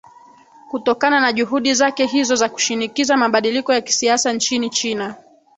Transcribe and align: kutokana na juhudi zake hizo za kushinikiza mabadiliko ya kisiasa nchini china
kutokana 0.69 1.19
na 1.19 1.33
juhudi 1.33 1.73
zake 1.73 2.05
hizo 2.05 2.35
za 2.35 2.49
kushinikiza 2.49 3.17
mabadiliko 3.17 3.73
ya 3.73 3.81
kisiasa 3.81 4.33
nchini 4.33 4.69
china 4.69 5.15